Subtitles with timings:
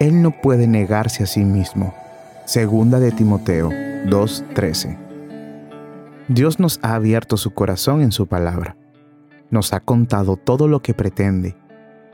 [0.00, 1.92] Él no puede negarse a sí mismo.
[2.46, 4.96] Segunda de Timoteo 2:13.
[6.28, 8.78] Dios nos ha abierto su corazón en su palabra.
[9.50, 11.54] Nos ha contado todo lo que pretende.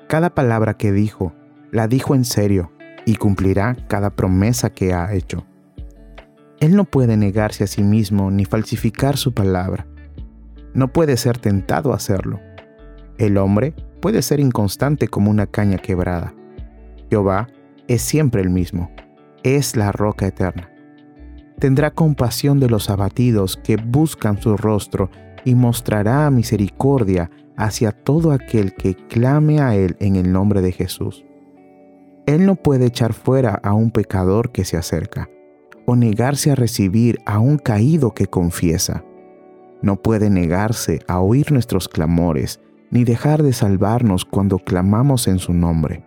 [0.08, 1.32] Cada palabra que dijo,
[1.70, 2.72] la dijo en serio
[3.04, 5.46] y cumplirá cada promesa que ha hecho.
[6.58, 9.86] Él no puede negarse a sí mismo ni falsificar su palabra.
[10.74, 12.40] No puede ser tentado a hacerlo.
[13.16, 16.34] El hombre puede ser inconstante como una caña quebrada.
[17.10, 17.46] Jehová
[17.88, 18.90] es siempre el mismo
[19.46, 20.68] es la roca eterna.
[21.60, 25.08] Tendrá compasión de los abatidos que buscan su rostro
[25.44, 31.24] y mostrará misericordia hacia todo aquel que clame a Él en el nombre de Jesús.
[32.26, 35.30] Él no puede echar fuera a un pecador que se acerca,
[35.86, 39.04] o negarse a recibir a un caído que confiesa.
[39.80, 45.54] No puede negarse a oír nuestros clamores, ni dejar de salvarnos cuando clamamos en su
[45.54, 46.04] nombre.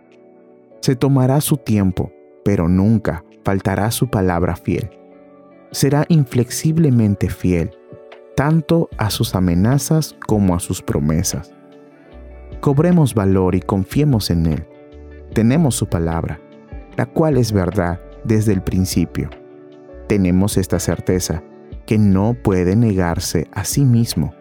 [0.80, 2.12] Se tomará su tiempo,
[2.44, 4.90] pero nunca faltará su palabra fiel.
[5.70, 7.70] Será inflexiblemente fiel,
[8.34, 11.52] tanto a sus amenazas como a sus promesas.
[12.60, 14.66] Cobremos valor y confiemos en Él.
[15.34, 16.40] Tenemos su palabra,
[16.96, 19.30] la cual es verdad desde el principio.
[20.08, 21.42] Tenemos esta certeza,
[21.86, 24.32] que no puede negarse a sí mismo.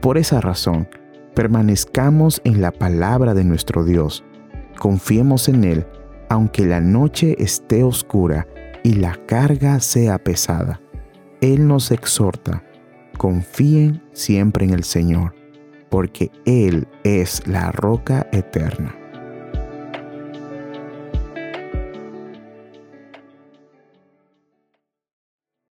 [0.00, 0.88] Por esa razón,
[1.34, 4.24] permanezcamos en la palabra de nuestro Dios,
[4.82, 5.86] confiemos en Él
[6.28, 8.48] aunque la noche esté oscura
[8.82, 10.80] y la carga sea pesada.
[11.40, 12.64] Él nos exhorta,
[13.16, 15.36] confíen siempre en el Señor,
[15.88, 18.96] porque Él es la roca eterna.